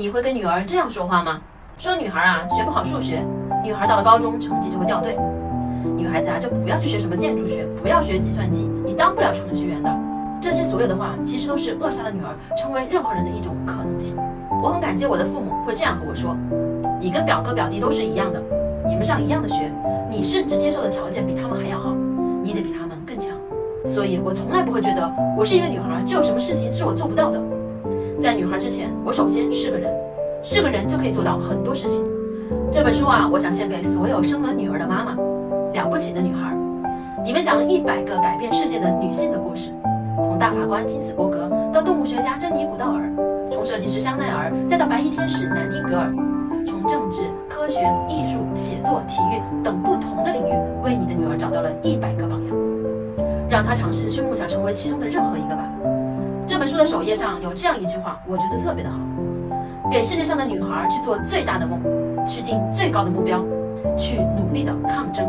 [0.00, 1.38] 你会跟女儿这样说话吗？
[1.76, 3.22] 说女孩啊学不好数学，
[3.62, 5.14] 女孩到了高中成绩就会掉队。
[5.94, 9.94] 女孩子啊就不要去学什么建筑学，不要学计算机，你当不了程序员的。
[10.40, 14.16] 这些所有的话，其实都是扼杀了女儿成为任何人的一种可能性。
[14.62, 16.34] 我很感激我的父母会这样和我说
[16.98, 18.42] ：“你跟表哥表弟都是一样的，
[18.88, 19.70] 你们上一样的学，
[20.08, 21.92] 你甚至接受的条件比他们还要好，
[22.42, 23.36] 你得比他们更强。”
[23.84, 27.38] 所以，我从来不会觉得我是一个女孩就有什么事情是我做不到的。
[28.20, 29.90] 在女孩之前，我首先是个人，
[30.42, 32.04] 是个人就可以做到很多事情。
[32.70, 35.16] 这本书啊，我想献给所有生了女儿的妈妈，
[35.72, 36.54] 了不起的女孩，
[37.24, 39.70] 里面讲了一百个改变世界的女性的故事，
[40.22, 43.10] 从大法官金斯伯格到动物学家珍妮古道尔，
[43.50, 46.12] 从设计师香奈儿再到白衣天使南丁格尔，
[46.66, 50.52] 从政治、科学、艺术、写作、体育等不同的领域，
[50.84, 52.54] 为你的女儿找到了一百个榜样，
[53.48, 55.64] 让她尝试去梦想成为其中的任何一个吧。
[56.60, 58.98] 本书的首页上有这样一句话，我觉得特别的好：
[59.90, 61.80] 给世界上的女孩去做最大的梦，
[62.26, 63.42] 去定最高的目标，
[63.96, 65.26] 去努力的抗争。